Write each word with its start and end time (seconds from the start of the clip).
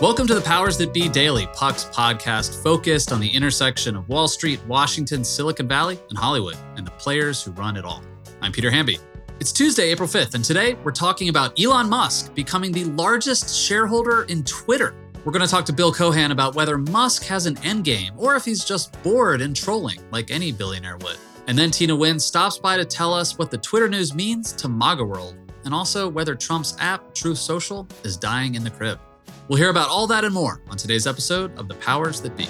Welcome 0.00 0.28
to 0.28 0.34
the 0.36 0.40
Powers 0.40 0.78
That 0.78 0.94
Be 0.94 1.08
Daily, 1.08 1.48
Puck's 1.54 1.86
podcast 1.86 2.62
focused 2.62 3.10
on 3.10 3.18
the 3.18 3.28
intersection 3.28 3.96
of 3.96 4.08
Wall 4.08 4.28
Street, 4.28 4.64
Washington, 4.68 5.24
Silicon 5.24 5.66
Valley, 5.66 5.98
and 6.08 6.16
Hollywood, 6.16 6.56
and 6.76 6.86
the 6.86 6.92
players 6.92 7.42
who 7.42 7.50
run 7.50 7.76
it 7.76 7.84
all. 7.84 8.04
I'm 8.40 8.52
Peter 8.52 8.70
Hamby. 8.70 9.00
It's 9.40 9.50
Tuesday, 9.50 9.90
April 9.90 10.08
5th, 10.08 10.34
and 10.34 10.44
today 10.44 10.74
we're 10.84 10.92
talking 10.92 11.30
about 11.30 11.60
Elon 11.60 11.88
Musk 11.88 12.32
becoming 12.36 12.70
the 12.70 12.84
largest 12.84 13.52
shareholder 13.52 14.22
in 14.28 14.44
Twitter. 14.44 14.94
We're 15.24 15.32
going 15.32 15.44
to 15.44 15.50
talk 15.50 15.64
to 15.64 15.72
Bill 15.72 15.92
Cohan 15.92 16.30
about 16.30 16.54
whether 16.54 16.78
Musk 16.78 17.24
has 17.24 17.46
an 17.46 17.56
endgame 17.56 18.16
or 18.16 18.36
if 18.36 18.44
he's 18.44 18.64
just 18.64 19.02
bored 19.02 19.40
and 19.40 19.56
trolling 19.56 19.98
like 20.12 20.30
any 20.30 20.52
billionaire 20.52 20.98
would. 20.98 21.16
And 21.48 21.58
then 21.58 21.72
Tina 21.72 21.96
Nguyen 21.96 22.20
stops 22.20 22.56
by 22.56 22.76
to 22.76 22.84
tell 22.84 23.12
us 23.12 23.36
what 23.36 23.50
the 23.50 23.58
Twitter 23.58 23.88
news 23.88 24.14
means 24.14 24.52
to 24.52 24.68
MAGA 24.68 25.04
world, 25.04 25.34
and 25.64 25.74
also 25.74 26.08
whether 26.08 26.36
Trump's 26.36 26.76
app, 26.78 27.16
Truth 27.16 27.38
Social, 27.38 27.88
is 28.04 28.16
dying 28.16 28.54
in 28.54 28.62
the 28.62 28.70
crib. 28.70 29.00
We'll 29.48 29.56
hear 29.56 29.70
about 29.70 29.88
all 29.88 30.06
that 30.08 30.24
and 30.24 30.34
more 30.34 30.60
on 30.68 30.76
today's 30.76 31.06
episode 31.06 31.56
of 31.58 31.68
The 31.68 31.74
Powers 31.76 32.20
That 32.20 32.36
Be. 32.36 32.46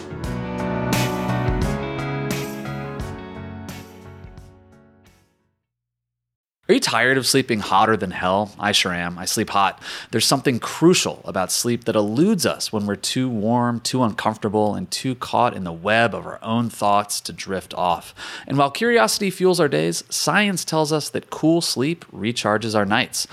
Are 6.69 6.75
you 6.75 6.81
tired 6.81 7.17
of 7.17 7.27
sleeping 7.27 7.61
hotter 7.61 7.97
than 7.97 8.11
hell? 8.11 8.53
I 8.59 8.73
sure 8.73 8.93
am. 8.93 9.17
I 9.17 9.27
sleep 9.27 9.49
hot. 9.51 9.81
There's 10.11 10.27
something 10.27 10.59
crucial 10.59 11.23
about 11.25 11.53
sleep 11.53 11.85
that 11.85 11.95
eludes 11.95 12.45
us 12.45 12.73
when 12.73 12.85
we're 12.85 12.97
too 12.97 13.29
warm, 13.29 13.81
too 13.81 14.03
uncomfortable, 14.03 14.75
and 14.75 14.91
too 14.91 15.15
caught 15.15 15.57
in 15.57 15.65
the 15.65 15.73
web 15.73 16.15
of 16.15 16.27
our 16.27 16.43
own 16.45 16.69
thoughts 16.69 17.21
to 17.23 17.33
drift 17.33 17.73
off. 17.75 18.13
And 18.47 18.59
while 18.59 18.71
curiosity 18.71 19.31
fuels 19.31 19.61
our 19.61 19.69
days, 19.69 20.03
science 20.11 20.65
tells 20.65 20.93
us 20.93 21.09
that 21.11 21.31
cool 21.31 21.63
sleep 21.63 22.05
recharges 22.13 22.75
our 22.75 22.85
nights. 22.85 23.27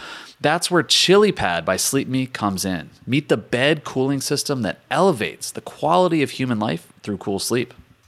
That's 0.46 0.70
where 0.70 0.84
ChiliPad 0.84 1.66
by 1.66 1.76
Sleep 1.76 2.08
Me 2.08 2.28
comes 2.28 2.66
in. 2.66 2.92
Meet 3.08 3.30
the 3.30 3.36
bed 3.36 3.84
cooling 3.84 4.22
system 4.22 4.62
that 4.62 4.78
elevates 4.92 5.50
the 5.50 5.60
quality 5.60 6.22
of 6.22 6.30
human 6.30 6.60
life 6.60 6.94
through 7.02 7.18
cool 7.18 7.40
sleep. 7.40 7.74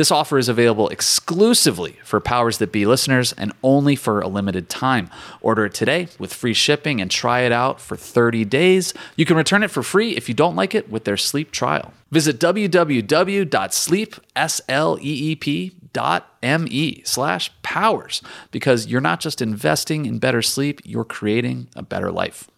This 0.00 0.10
offer 0.10 0.38
is 0.38 0.48
available 0.48 0.88
exclusively 0.88 1.98
for 2.04 2.20
Powers 2.20 2.56
That 2.56 2.72
Be 2.72 2.86
listeners 2.86 3.34
and 3.34 3.52
only 3.62 3.96
for 3.96 4.22
a 4.22 4.28
limited 4.28 4.70
time. 4.70 5.10
Order 5.42 5.66
it 5.66 5.74
today 5.74 6.08
with 6.18 6.32
free 6.32 6.54
shipping 6.54 7.02
and 7.02 7.10
try 7.10 7.40
it 7.40 7.52
out 7.52 7.82
for 7.82 7.98
30 7.98 8.46
days. 8.46 8.94
You 9.16 9.26
can 9.26 9.36
return 9.36 9.62
it 9.62 9.70
for 9.70 9.82
free 9.82 10.16
if 10.16 10.26
you 10.26 10.34
don't 10.34 10.56
like 10.56 10.74
it 10.74 10.88
with 10.88 11.04
their 11.04 11.18
sleep 11.18 11.50
trial. 11.50 11.92
Visit 12.10 12.40
www.sleep.me 12.40 13.42
slash 17.04 17.52
powers 17.62 18.22
because 18.50 18.86
you're 18.86 19.02
not 19.02 19.20
just 19.20 19.42
investing 19.42 20.06
in 20.06 20.18
better 20.18 20.40
sleep, 20.40 20.80
you're 20.82 21.04
creating 21.04 21.68
a 21.76 21.82
better 21.82 22.10
life. 22.10 22.48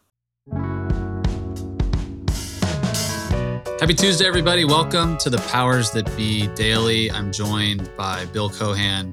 Happy 3.82 3.94
Tuesday, 3.94 4.26
everybody. 4.26 4.64
Welcome 4.64 5.18
to 5.18 5.28
the 5.28 5.38
Powers 5.48 5.90
That 5.90 6.06
Be 6.16 6.46
Daily. 6.54 7.10
I'm 7.10 7.32
joined 7.32 7.90
by 7.96 8.26
Bill 8.26 8.48
Cohan 8.48 9.12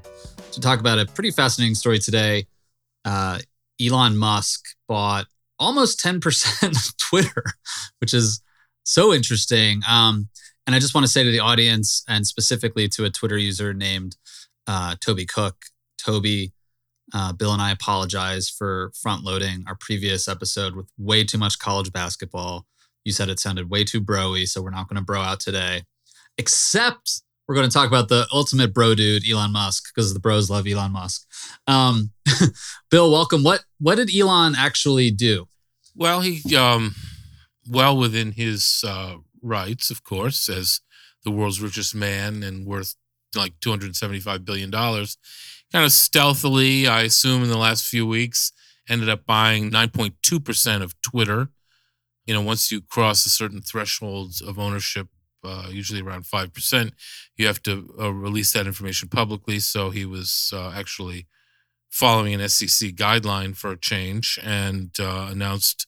to 0.52 0.60
talk 0.62 0.80
about 0.80 1.00
a 1.00 1.08
pretty 1.08 1.32
fascinating 1.32 1.74
story 1.74 1.98
today. 1.98 2.46
Uh, 3.04 3.40
Elon 3.82 4.16
Musk 4.16 4.64
bought 4.88 5.26
almost 5.58 6.00
10% 6.06 6.64
of 6.68 6.98
Twitter, 6.98 7.46
which 7.98 8.14
is 8.14 8.44
so 8.84 9.12
interesting. 9.12 9.82
Um, 9.90 10.30
and 10.68 10.76
I 10.76 10.80
just 10.80 10.94
want 10.94 11.04
to 11.04 11.12
say 11.12 11.24
to 11.24 11.32
the 11.32 11.40
audience, 11.40 12.04
and 12.08 12.28
specifically 12.28 12.88
to 12.90 13.06
a 13.06 13.10
Twitter 13.10 13.40
user 13.40 13.74
named 13.74 14.18
uh, 14.68 14.98
Toby 15.02 15.26
Cook, 15.26 15.56
Toby, 15.98 16.54
uh, 17.12 17.34
Bill 17.34 17.54
and 17.54 17.62
I 17.64 17.72
apologize 17.72 18.52
for 18.52 18.92
front 19.02 19.24
loading 19.24 19.64
our 19.66 19.78
previous 19.80 20.28
episode 20.28 20.76
with 20.76 20.92
way 21.00 21.24
too 21.24 21.40
much 21.40 21.58
college 21.58 21.92
basketball. 21.92 22.68
You 23.10 23.14
said 23.14 23.30
it 23.30 23.40
sounded 23.40 23.72
way 23.72 23.84
too 23.84 24.02
broy, 24.02 24.48
so 24.48 24.62
we're 24.62 24.70
not 24.70 24.88
going 24.88 24.98
to 24.98 25.04
bro 25.04 25.20
out 25.20 25.40
today. 25.40 25.82
Except 26.38 27.24
we're 27.48 27.56
going 27.56 27.68
to 27.68 27.74
talk 27.74 27.88
about 27.88 28.08
the 28.08 28.28
ultimate 28.32 28.72
bro 28.72 28.94
dude, 28.94 29.28
Elon 29.28 29.52
Musk, 29.52 29.86
because 29.92 30.14
the 30.14 30.20
bros 30.20 30.48
love 30.48 30.68
Elon 30.68 30.92
Musk. 30.92 31.28
Um, 31.66 32.12
Bill, 32.92 33.12
welcome. 33.12 33.42
What 33.42 33.62
what 33.80 33.96
did 33.96 34.16
Elon 34.16 34.54
actually 34.56 35.10
do? 35.10 35.48
Well, 35.96 36.22
he 36.22 36.56
um, 36.56 36.94
well 37.68 37.98
within 37.98 38.34
his 38.34 38.84
uh, 38.88 39.16
rights, 39.42 39.90
of 39.90 40.04
course, 40.04 40.48
as 40.48 40.82
the 41.24 41.32
world's 41.32 41.60
richest 41.60 41.96
man 41.96 42.44
and 42.44 42.68
worth 42.68 42.94
like 43.36 43.54
two 43.60 43.72
hundred 43.72 43.96
seventy-five 43.96 44.46
billion 44.46 44.70
dollars. 44.70 45.18
Kind 45.72 45.84
of 45.84 45.92
stealthily, 45.92 46.86
I 46.86 47.02
assume, 47.02 47.42
in 47.42 47.50
the 47.50 47.58
last 47.58 47.88
few 47.88 48.06
weeks, 48.06 48.52
ended 48.88 49.10
up 49.10 49.26
buying 49.26 49.72
nine 49.72 49.90
point 49.90 50.14
two 50.22 50.40
percent 50.40 50.84
of 50.84 50.94
Twitter 51.02 51.50
you 52.30 52.36
know, 52.36 52.42
once 52.42 52.72
you 52.72 52.80
cross 52.80 53.26
a 53.26 53.30
certain 53.30 53.60
threshold 53.60 54.36
of 54.46 54.60
ownership, 54.60 55.08
uh, 55.44 55.66
usually 55.72 56.00
around 56.00 56.26
5%, 56.26 56.92
you 57.38 57.48
have 57.48 57.60
to 57.64 57.92
uh, 58.00 58.14
release 58.14 58.54
that 58.54 58.68
information 58.68 59.10
publicly. 59.10 59.58
So 59.58 59.90
he 59.90 60.06
was 60.06 60.54
uh, 60.54 60.72
actually 60.76 61.26
following 61.90 62.36
an 62.36 62.48
SEC 62.48 62.92
guideline 62.92 63.58
for 63.58 63.72
a 63.72 63.80
change 63.80 64.38
and 64.44 64.92
uh, 65.00 65.30
announced, 65.32 65.88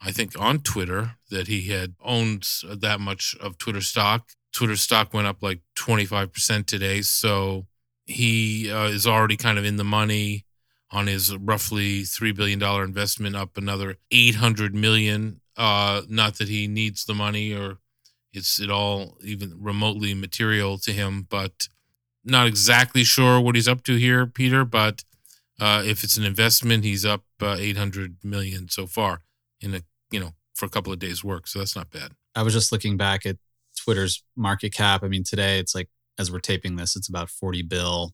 I 0.00 0.12
think, 0.12 0.32
on 0.40 0.60
Twitter 0.60 1.16
that 1.30 1.46
he 1.46 1.68
had 1.68 1.92
owned 2.02 2.48
that 2.66 2.98
much 2.98 3.36
of 3.38 3.58
Twitter 3.58 3.82
stock. 3.82 4.30
Twitter 4.54 4.76
stock 4.76 5.12
went 5.12 5.26
up 5.26 5.42
like 5.42 5.60
25% 5.78 6.64
today. 6.64 7.02
So 7.02 7.66
he 8.06 8.72
uh, 8.72 8.86
is 8.86 9.06
already 9.06 9.36
kind 9.36 9.58
of 9.58 9.66
in 9.66 9.76
the 9.76 9.84
money 9.84 10.46
on 10.90 11.06
his 11.06 11.36
roughly 11.36 12.04
$3 12.04 12.34
billion 12.34 12.62
investment, 12.62 13.36
up 13.36 13.58
another 13.58 13.96
800 14.10 14.74
million 14.74 15.42
uh, 15.56 16.02
not 16.08 16.36
that 16.38 16.48
he 16.48 16.66
needs 16.66 17.04
the 17.04 17.14
money 17.14 17.54
or 17.54 17.78
it's 18.32 18.60
at 18.60 18.70
all 18.70 19.16
even 19.22 19.56
remotely 19.58 20.12
material 20.14 20.78
to 20.78 20.92
him, 20.92 21.26
but 21.28 21.68
not 22.24 22.46
exactly 22.46 23.04
sure 23.04 23.40
what 23.40 23.54
he's 23.54 23.68
up 23.68 23.82
to 23.84 23.94
here, 23.94 24.26
Peter. 24.26 24.64
But 24.64 25.04
uh, 25.58 25.82
if 25.86 26.04
it's 26.04 26.16
an 26.16 26.24
investment, 26.24 26.84
he's 26.84 27.04
up 27.04 27.22
uh, 27.40 27.56
800 27.58 28.18
million 28.22 28.68
so 28.68 28.86
far 28.86 29.22
in 29.60 29.74
a 29.74 29.80
you 30.10 30.20
know 30.20 30.34
for 30.54 30.66
a 30.66 30.70
couple 30.70 30.92
of 30.92 30.98
days' 30.98 31.24
work. 31.24 31.46
So 31.46 31.58
that's 31.58 31.76
not 31.76 31.90
bad. 31.90 32.12
I 32.34 32.42
was 32.42 32.52
just 32.52 32.72
looking 32.72 32.96
back 32.96 33.24
at 33.24 33.36
Twitter's 33.76 34.22
market 34.36 34.74
cap. 34.74 35.02
I 35.02 35.08
mean, 35.08 35.24
today 35.24 35.58
it's 35.58 35.74
like 35.74 35.88
as 36.18 36.30
we're 36.30 36.40
taping 36.40 36.76
this, 36.76 36.96
it's 36.96 37.08
about 37.08 37.30
40 37.30 37.62
bill. 37.62 38.12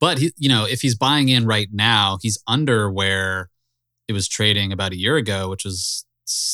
But 0.00 0.18
he, 0.18 0.32
you 0.36 0.48
know, 0.48 0.66
if 0.66 0.80
he's 0.80 0.96
buying 0.96 1.28
in 1.28 1.46
right 1.46 1.68
now, 1.72 2.18
he's 2.22 2.42
under 2.46 2.90
where 2.90 3.50
it 4.08 4.12
was 4.12 4.28
trading 4.28 4.72
about 4.72 4.92
a 4.92 4.98
year 4.98 5.16
ago, 5.16 5.48
which 5.48 5.64
was 5.64 6.04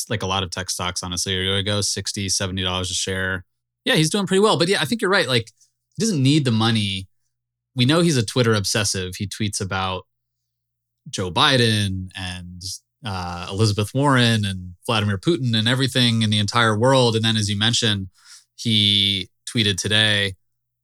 like 0.09 0.23
a 0.23 0.27
lot 0.27 0.43
of 0.43 0.49
tech 0.49 0.69
stocks, 0.69 1.03
honestly, 1.03 1.33
a 1.33 1.41
year 1.41 1.57
ago, 1.57 1.81
60 1.81 2.27
$70 2.27 2.81
a 2.81 2.85
share. 2.85 3.45
Yeah, 3.85 3.95
he's 3.95 4.09
doing 4.09 4.27
pretty 4.27 4.41
well. 4.41 4.57
But 4.57 4.67
yeah, 4.67 4.79
I 4.81 4.85
think 4.85 5.01
you're 5.01 5.11
right. 5.11 5.27
Like, 5.27 5.51
he 5.95 6.03
doesn't 6.03 6.21
need 6.21 6.45
the 6.45 6.51
money. 6.51 7.07
We 7.75 7.85
know 7.85 8.01
he's 8.01 8.17
a 8.17 8.25
Twitter 8.25 8.53
obsessive. 8.53 9.15
He 9.15 9.27
tweets 9.27 9.61
about 9.61 10.05
Joe 11.09 11.31
Biden 11.31 12.11
and 12.15 12.61
uh, 13.05 13.47
Elizabeth 13.49 13.93
Warren 13.93 14.45
and 14.45 14.73
Vladimir 14.85 15.17
Putin 15.17 15.55
and 15.55 15.67
everything 15.67 16.21
in 16.21 16.29
the 16.29 16.39
entire 16.39 16.77
world. 16.77 17.15
And 17.15 17.23
then, 17.23 17.37
as 17.37 17.49
you 17.49 17.57
mentioned, 17.57 18.09
he 18.55 19.29
tweeted 19.47 19.77
today, 19.77 20.35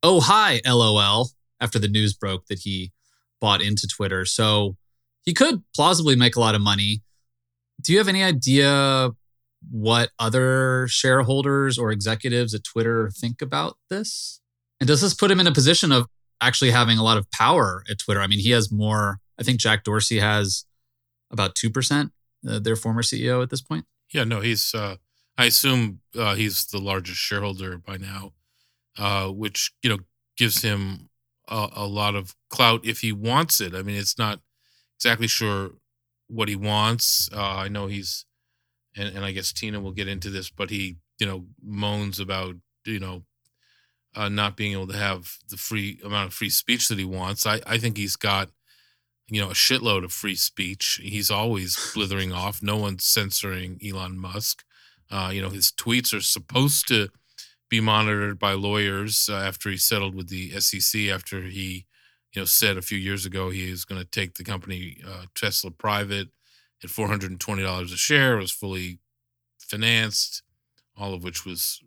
Oh, 0.01 0.19
hi, 0.19 0.61
LOL, 0.65 1.29
after 1.61 1.79
the 1.79 1.87
news 1.87 2.13
broke 2.13 2.47
that 2.47 2.59
he 2.59 2.91
bought 3.39 3.61
into 3.61 3.87
Twitter. 3.87 4.25
So 4.25 4.75
he 5.23 5.33
could 5.33 5.63
plausibly 5.75 6.15
make 6.15 6.35
a 6.35 6.39
lot 6.39 6.55
of 6.55 6.61
money 6.61 7.01
Do 7.83 7.91
you 7.91 7.97
have 7.97 8.07
any 8.07 8.23
idea 8.23 9.11
what 9.69 10.09
other 10.19 10.87
shareholders 10.89 11.77
or 11.77 11.91
executives 11.91 12.53
at 12.53 12.63
Twitter 12.63 13.09
think 13.09 13.41
about 13.41 13.77
this? 13.89 14.41
And 14.79 14.87
does 14.87 15.01
this 15.01 15.13
put 15.13 15.31
him 15.31 15.39
in 15.39 15.47
a 15.47 15.51
position 15.51 15.91
of 15.91 16.07
actually 16.41 16.71
having 16.71 16.97
a 16.97 17.03
lot 17.03 17.17
of 17.17 17.29
power 17.31 17.83
at 17.89 17.99
Twitter? 17.99 18.21
I 18.21 18.27
mean, 18.27 18.39
he 18.39 18.51
has 18.51 18.71
more, 18.71 19.19
I 19.39 19.43
think 19.43 19.59
Jack 19.59 19.83
Dorsey 19.83 20.19
has 20.19 20.65
about 21.31 21.55
2%, 21.55 22.11
uh, 22.47 22.59
their 22.59 22.75
former 22.75 23.01
CEO 23.01 23.41
at 23.43 23.49
this 23.49 23.61
point. 23.61 23.85
Yeah, 24.13 24.23
no, 24.23 24.41
he's, 24.41 24.73
uh, 24.73 24.97
I 25.37 25.45
assume 25.45 26.01
uh, 26.17 26.35
he's 26.35 26.65
the 26.65 26.79
largest 26.79 27.19
shareholder 27.19 27.77
by 27.77 27.97
now, 27.97 28.33
uh, 28.97 29.27
which, 29.27 29.71
you 29.81 29.89
know, 29.89 29.99
gives 30.37 30.61
him 30.61 31.09
a, 31.47 31.69
a 31.75 31.87
lot 31.87 32.15
of 32.15 32.35
clout 32.49 32.85
if 32.85 32.99
he 32.99 33.11
wants 33.11 33.59
it. 33.59 33.73
I 33.73 33.81
mean, 33.81 33.95
it's 33.95 34.17
not 34.17 34.39
exactly 34.97 35.27
sure 35.27 35.71
what 36.33 36.49
he 36.49 36.55
wants. 36.55 37.29
Uh, 37.31 37.57
I 37.57 37.67
know 37.67 37.87
he's, 37.87 38.25
and, 38.95 39.15
and 39.15 39.23
I 39.23 39.31
guess 39.31 39.53
Tina 39.53 39.79
will 39.79 39.91
get 39.91 40.07
into 40.07 40.29
this, 40.29 40.49
but 40.49 40.69
he, 40.69 40.97
you 41.19 41.27
know, 41.27 41.45
moans 41.61 42.19
about, 42.19 42.55
you 42.85 42.99
know, 42.99 43.23
uh, 44.15 44.29
not 44.29 44.57
being 44.57 44.73
able 44.73 44.87
to 44.87 44.97
have 44.97 45.37
the 45.49 45.57
free 45.57 45.99
amount 46.03 46.27
of 46.27 46.33
free 46.33 46.49
speech 46.49 46.87
that 46.87 46.97
he 46.97 47.05
wants. 47.05 47.45
I, 47.45 47.61
I 47.65 47.77
think 47.77 47.97
he's 47.97 48.15
got, 48.15 48.49
you 49.27 49.41
know, 49.41 49.49
a 49.49 49.53
shitload 49.53 50.03
of 50.03 50.11
free 50.11 50.35
speech. 50.35 50.99
He's 51.01 51.31
always 51.31 51.91
blithering 51.95 52.33
off. 52.33 52.61
No 52.61 52.77
one's 52.77 53.05
censoring 53.05 53.79
Elon 53.85 54.17
Musk. 54.17 54.63
Uh, 55.11 55.29
you 55.31 55.41
know, 55.41 55.49
his 55.49 55.71
tweets 55.71 56.13
are 56.15 56.21
supposed 56.21 56.87
to 56.87 57.09
be 57.69 57.79
monitored 57.79 58.39
by 58.39 58.53
lawyers 58.53 59.29
uh, 59.31 59.35
after 59.35 59.69
he 59.69 59.77
settled 59.77 60.15
with 60.15 60.29
the 60.29 60.51
SEC. 60.59 61.09
After 61.09 61.41
he, 61.41 61.85
you 62.33 62.41
know, 62.41 62.45
said 62.45 62.77
a 62.77 62.81
few 62.81 62.97
years 62.97 63.25
ago 63.25 63.49
he 63.49 63.69
was 63.69 63.85
going 63.85 64.01
to 64.01 64.07
take 64.07 64.35
the 64.35 64.43
company 64.43 64.97
uh, 65.07 65.25
Tesla 65.35 65.71
private 65.71 66.29
at 66.83 66.89
four 66.89 67.07
hundred 67.07 67.31
and 67.31 67.39
twenty 67.39 67.63
dollars 67.63 67.91
a 67.91 67.97
share. 67.97 68.37
It 68.37 68.41
was 68.41 68.51
fully 68.51 68.99
financed, 69.59 70.43
all 70.97 71.13
of 71.13 71.23
which 71.23 71.45
was 71.45 71.81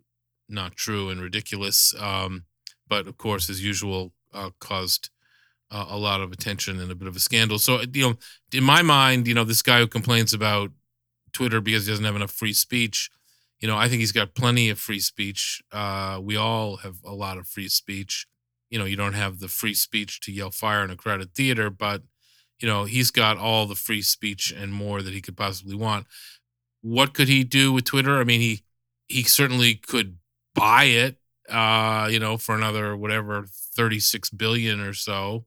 not 0.49 0.75
true 0.75 1.09
and 1.09 1.21
ridiculous. 1.21 1.93
Um, 1.99 2.45
but 2.87 3.07
of 3.07 3.17
course, 3.17 3.49
as 3.49 3.63
usual, 3.63 4.13
uh, 4.33 4.51
caused 4.59 5.09
uh, 5.69 5.85
a 5.89 5.97
lot 5.97 6.21
of 6.21 6.31
attention 6.31 6.79
and 6.79 6.91
a 6.91 6.95
bit 6.95 7.07
of 7.07 7.15
a 7.15 7.19
scandal. 7.19 7.59
So, 7.59 7.81
you 7.93 8.01
know, 8.09 8.15
in 8.53 8.63
my 8.63 8.81
mind, 8.81 9.27
you 9.27 9.33
know, 9.33 9.43
this 9.43 9.61
guy 9.61 9.79
who 9.79 9.87
complains 9.87 10.33
about 10.33 10.71
Twitter 11.33 11.59
because 11.59 11.85
he 11.85 11.91
doesn't 11.91 12.05
have 12.05 12.15
enough 12.15 12.31
free 12.31 12.53
speech, 12.53 13.09
you 13.59 13.67
know, 13.67 13.75
I 13.75 13.89
think 13.89 13.99
he's 13.99 14.11
got 14.13 14.35
plenty 14.35 14.69
of 14.69 14.79
free 14.79 14.99
speech. 14.99 15.61
Uh, 15.71 16.19
we 16.21 16.37
all 16.37 16.77
have 16.77 16.97
a 17.03 17.13
lot 17.13 17.37
of 17.37 17.47
free 17.47 17.67
speech. 17.67 18.25
You 18.69 18.79
know, 18.79 18.85
you 18.85 18.95
don't 18.95 19.13
have 19.13 19.39
the 19.39 19.47
free 19.47 19.73
speech 19.73 20.19
to 20.21 20.31
yell 20.31 20.51
fire 20.51 20.83
in 20.83 20.89
a 20.89 20.95
crowded 20.95 21.33
theater, 21.33 21.69
but, 21.69 22.03
you 22.59 22.67
know, 22.67 22.85
he's 22.85 23.11
got 23.11 23.37
all 23.37 23.65
the 23.65 23.75
free 23.75 24.01
speech 24.01 24.51
and 24.51 24.73
more 24.73 25.01
that 25.01 25.13
he 25.13 25.21
could 25.21 25.37
possibly 25.37 25.75
want. 25.75 26.05
What 26.81 27.13
could 27.13 27.27
he 27.27 27.43
do 27.43 27.73
with 27.73 27.85
Twitter? 27.85 28.19
I 28.19 28.23
mean, 28.23 28.41
he 28.41 28.63
he 29.07 29.23
certainly 29.23 29.75
could 29.75 30.17
buy 30.53 30.85
it, 30.85 31.17
uh, 31.49 32.09
you 32.11 32.19
know, 32.19 32.37
for 32.37 32.55
another 32.55 32.95
whatever 32.95 33.45
36 33.75 34.29
billion 34.31 34.79
or 34.81 34.93
so. 34.93 35.45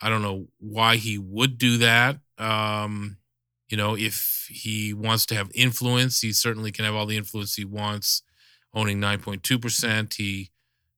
I 0.00 0.08
don't 0.08 0.22
know 0.22 0.48
why 0.58 0.96
he 0.96 1.18
would 1.18 1.58
do 1.58 1.78
that. 1.78 2.18
Um, 2.38 3.18
you 3.68 3.76
know, 3.76 3.96
if 3.96 4.46
he 4.50 4.92
wants 4.92 5.26
to 5.26 5.34
have 5.34 5.50
influence, 5.54 6.20
he 6.20 6.32
certainly 6.32 6.70
can 6.70 6.84
have 6.84 6.94
all 6.94 7.06
the 7.06 7.16
influence 7.16 7.54
he 7.54 7.64
wants, 7.64 8.22
owning 8.74 9.00
9.2%. 9.00 10.14
He 10.14 10.50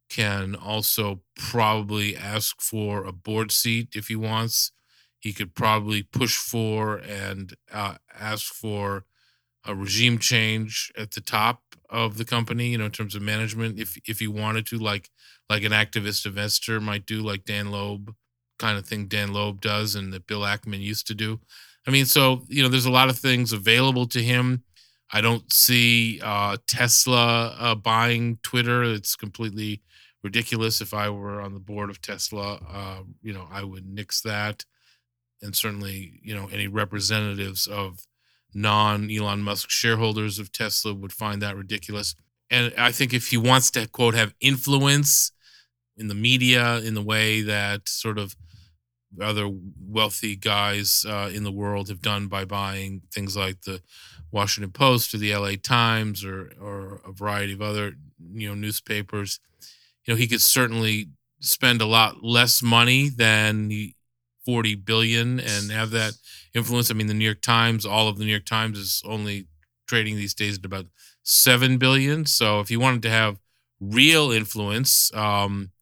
can 0.08 0.54
also 0.54 1.22
probably 1.36 2.16
ask 2.16 2.60
for 2.60 3.04
a 3.04 3.12
board 3.12 3.52
seat 3.52 3.88
if 3.94 4.08
he 4.08 4.16
wants. 4.16 4.72
He 5.18 5.32
could 5.32 5.54
probably 5.54 6.02
push 6.02 6.36
for 6.36 6.96
and 6.98 7.54
uh, 7.72 7.96
ask 8.18 8.52
for 8.52 9.04
a 9.64 9.74
regime 9.74 10.18
change 10.18 10.92
at 10.96 11.12
the 11.12 11.20
top 11.20 11.62
of 11.90 12.16
the 12.16 12.24
company, 12.24 12.68
you 12.68 12.78
know, 12.78 12.86
in 12.86 12.90
terms 12.90 13.14
of 13.14 13.22
management, 13.22 13.78
if 13.78 13.98
if 14.06 14.18
he 14.18 14.28
wanted 14.28 14.66
to, 14.66 14.78
like 14.78 15.10
like 15.50 15.62
an 15.62 15.72
activist 15.72 16.26
investor 16.26 16.80
might 16.80 17.06
do, 17.06 17.20
like 17.20 17.44
Dan 17.44 17.70
Loeb 17.70 18.14
kind 18.58 18.78
of 18.78 18.86
thing 18.86 19.06
Dan 19.06 19.32
Loeb 19.32 19.60
does 19.60 19.94
and 19.94 20.12
that 20.12 20.26
Bill 20.26 20.40
Ackman 20.40 20.80
used 20.80 21.06
to 21.08 21.14
do. 21.14 21.40
I 21.86 21.90
mean, 21.90 22.06
so 22.06 22.44
you 22.48 22.62
know, 22.62 22.68
there's 22.68 22.86
a 22.86 22.90
lot 22.90 23.08
of 23.08 23.18
things 23.18 23.52
available 23.52 24.06
to 24.08 24.22
him. 24.22 24.64
I 25.12 25.20
don't 25.22 25.50
see 25.52 26.20
uh, 26.22 26.58
Tesla 26.66 27.56
uh, 27.58 27.74
buying 27.74 28.38
Twitter. 28.42 28.82
It's 28.84 29.16
completely 29.16 29.82
ridiculous. 30.22 30.80
If 30.80 30.94
I 30.94 31.10
were 31.10 31.40
on 31.40 31.54
the 31.54 31.60
board 31.60 31.90
of 31.90 32.00
Tesla, 32.00 32.60
uh, 32.68 33.02
you 33.22 33.32
know, 33.32 33.48
I 33.50 33.64
would 33.64 33.86
nix 33.86 34.20
that. 34.22 34.64
And 35.42 35.54
certainly, 35.54 36.20
you 36.22 36.34
know, 36.34 36.48
any 36.52 36.66
representatives 36.66 37.66
of 37.66 38.06
non 38.54 39.10
Elon 39.10 39.42
Musk 39.42 39.70
shareholders 39.70 40.38
of 40.38 40.52
Tesla 40.52 40.94
would 40.94 41.12
find 41.12 41.40
that 41.42 41.56
ridiculous. 41.56 42.14
And 42.50 42.72
I 42.78 42.92
think 42.92 43.12
if 43.12 43.28
he 43.28 43.36
wants 43.36 43.70
to, 43.72 43.86
quote, 43.86 44.14
have 44.14 44.34
influence 44.40 45.32
in 45.96 46.08
the 46.08 46.14
media 46.14 46.78
in 46.78 46.94
the 46.94 47.02
way 47.02 47.42
that 47.42 47.88
sort 47.88 48.18
of 48.18 48.36
other 49.20 49.48
wealthy 49.86 50.36
guys 50.36 51.04
uh, 51.08 51.30
in 51.32 51.44
the 51.44 51.52
world 51.52 51.88
have 51.88 52.02
done 52.02 52.28
by 52.28 52.44
buying 52.44 53.02
things 53.12 53.36
like 53.36 53.62
the 53.62 53.80
Washington 54.30 54.70
Post 54.70 55.14
or 55.14 55.18
the 55.18 55.34
LA 55.34 55.52
Times 55.62 56.24
or, 56.24 56.52
or 56.60 57.00
a 57.06 57.12
variety 57.12 57.52
of 57.52 57.62
other, 57.62 57.94
you 58.32 58.48
know, 58.48 58.54
newspapers, 58.54 59.40
you 60.08 60.14
know, 60.14 60.18
he 60.18 60.26
could 60.26 60.40
certainly 60.40 61.10
spend 61.40 61.82
a 61.82 61.86
lot 61.86 62.24
less 62.24 62.62
money 62.62 63.10
than 63.10 63.70
40 64.46 64.74
billion 64.76 65.38
and 65.38 65.70
have 65.70 65.90
that 65.90 66.14
influence. 66.54 66.90
I 66.90 66.94
mean, 66.94 67.08
the 67.08 67.14
New 67.14 67.26
York 67.26 67.42
Times, 67.42 67.84
all 67.84 68.08
of 68.08 68.16
the 68.16 68.24
New 68.24 68.30
York 68.30 68.46
Times 68.46 68.78
is 68.78 69.02
only 69.04 69.48
trading 69.86 70.16
these 70.16 70.32
days 70.32 70.58
at 70.58 70.64
about 70.64 70.86
7 71.24 71.76
billion. 71.76 72.24
So 72.24 72.60
if 72.60 72.70
he 72.70 72.76
wanted 72.78 73.02
to 73.02 73.10
have 73.10 73.38
real 73.80 74.30
influence, 74.30 75.14
um, 75.14 75.72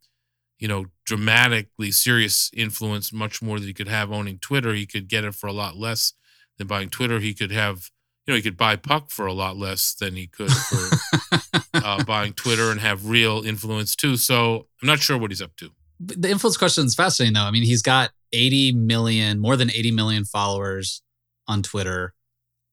you 0.58 0.66
know, 0.66 0.86
dramatically 1.04 1.92
serious 1.92 2.50
influence, 2.52 3.12
much 3.12 3.40
more 3.40 3.60
than 3.60 3.68
he 3.68 3.74
could 3.74 3.86
have 3.86 4.10
owning 4.10 4.40
Twitter, 4.40 4.74
he 4.74 4.86
could 4.86 5.06
get 5.06 5.22
it 5.22 5.36
for 5.36 5.46
a 5.46 5.52
lot 5.52 5.76
less 5.76 6.14
than 6.58 6.66
buying 6.66 6.90
Twitter. 6.90 7.20
He 7.20 7.32
could 7.32 7.52
have, 7.52 7.90
you 8.26 8.32
know, 8.32 8.36
he 8.36 8.42
could 8.42 8.56
buy 8.56 8.74
Puck 8.74 9.12
for 9.12 9.26
a 9.26 9.32
lot 9.32 9.56
less 9.56 9.94
than 9.94 10.16
he 10.16 10.26
could 10.26 10.50
for 10.50 10.96
uh, 11.74 12.04
buying 12.04 12.32
Twitter 12.32 12.70
and 12.70 12.80
have 12.80 13.06
real 13.06 13.44
influence 13.44 13.94
too. 13.96 14.16
So 14.16 14.66
I'm 14.82 14.86
not 14.86 15.00
sure 15.00 15.18
what 15.18 15.30
he's 15.30 15.42
up 15.42 15.56
to. 15.56 15.70
The 15.98 16.30
influence 16.30 16.56
question 16.56 16.84
is 16.84 16.94
fascinating, 16.94 17.34
though. 17.34 17.42
I 17.42 17.50
mean, 17.50 17.62
he's 17.62 17.82
got 17.82 18.10
80 18.32 18.72
million, 18.72 19.38
more 19.38 19.56
than 19.56 19.70
80 19.70 19.92
million 19.92 20.24
followers 20.24 21.02
on 21.48 21.62
Twitter. 21.62 22.12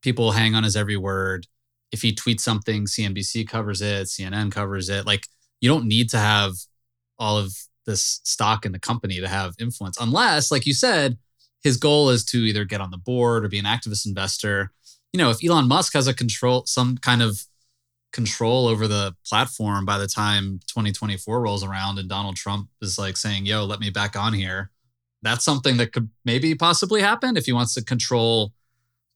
People 0.01 0.31
hang 0.31 0.55
on 0.55 0.63
his 0.63 0.75
every 0.75 0.97
word. 0.97 1.47
If 1.91 2.01
he 2.01 2.13
tweets 2.13 2.41
something, 2.41 2.85
CNBC 2.85 3.47
covers 3.47 3.81
it, 3.81 4.07
CNN 4.07 4.51
covers 4.51 4.89
it. 4.89 5.05
Like, 5.05 5.27
you 5.61 5.69
don't 5.69 5.85
need 5.85 6.09
to 6.09 6.17
have 6.17 6.53
all 7.17 7.37
of 7.37 7.55
this 7.85 8.19
stock 8.23 8.65
in 8.65 8.71
the 8.71 8.79
company 8.79 9.19
to 9.19 9.27
have 9.27 9.55
influence, 9.59 9.97
unless, 9.99 10.51
like 10.51 10.65
you 10.65 10.73
said, 10.73 11.17
his 11.63 11.77
goal 11.77 12.09
is 12.09 12.25
to 12.25 12.39
either 12.39 12.65
get 12.65 12.81
on 12.81 12.91
the 12.91 12.97
board 12.97 13.45
or 13.45 13.47
be 13.47 13.59
an 13.59 13.65
activist 13.65 14.05
investor. 14.05 14.71
You 15.13 15.19
know, 15.19 15.29
if 15.29 15.43
Elon 15.43 15.67
Musk 15.67 15.93
has 15.93 16.07
a 16.07 16.13
control, 16.13 16.65
some 16.65 16.97
kind 16.97 17.21
of 17.21 17.45
control 18.13 18.67
over 18.67 18.87
the 18.87 19.13
platform 19.25 19.85
by 19.85 19.97
the 19.97 20.07
time 20.07 20.59
2024 20.67 21.41
rolls 21.41 21.63
around 21.63 21.97
and 21.97 22.07
Donald 22.07 22.35
Trump 22.37 22.69
is 22.81 22.97
like 22.97 23.17
saying, 23.17 23.45
yo, 23.45 23.65
let 23.65 23.79
me 23.79 23.89
back 23.89 24.15
on 24.15 24.33
here, 24.33 24.71
that's 25.23 25.43
something 25.43 25.77
that 25.77 25.91
could 25.91 26.09
maybe 26.23 26.55
possibly 26.55 27.01
happen 27.01 27.35
if 27.35 27.45
he 27.45 27.51
wants 27.51 27.73
to 27.73 27.83
control 27.83 28.53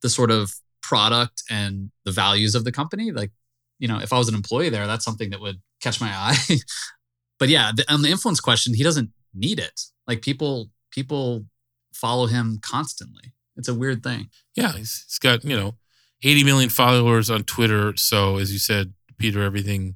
the 0.02 0.10
sort 0.10 0.32
of 0.32 0.52
product 0.82 1.44
and 1.50 1.92
the 2.06 2.12
values 2.12 2.56
of 2.56 2.66
the 2.66 2.72
company. 2.72 3.12
Like, 3.12 3.32
you 3.78 3.88
know, 3.88 4.00
if 4.00 4.12
I 4.12 4.18
was 4.18 4.28
an 4.28 4.36
employee 4.36 4.70
there, 4.70 4.88
that's 4.88 5.06
something 5.06 5.30
that 5.30 5.42
would 5.42 5.62
catch 5.82 6.02
my 6.02 6.10
eye. 6.10 6.38
but 7.40 7.50
yeah, 7.50 7.72
the, 7.76 7.86
on 7.92 8.02
the 8.02 8.10
influence 8.10 8.40
question, 8.40 8.74
he 8.74 8.84
doesn't 8.84 9.12
need 9.34 9.60
it. 9.60 9.82
Like 10.08 10.22
people, 10.22 10.70
people 10.92 11.46
follow 11.94 12.26
him 12.26 12.60
constantly. 12.62 13.34
It's 13.58 13.68
a 13.68 13.76
weird 13.76 14.02
thing. 14.02 14.30
Yeah, 14.56 14.72
he's, 14.72 15.06
he's 15.08 15.20
got 15.20 15.44
you 15.44 15.56
know 15.56 15.76
80 16.24 16.44
million 16.44 16.70
followers 16.70 17.30
on 17.30 17.44
Twitter. 17.44 17.96
So 17.98 18.38
as 18.38 18.52
you 18.52 18.60
said, 18.60 18.94
Peter, 19.18 19.42
everything 19.42 19.96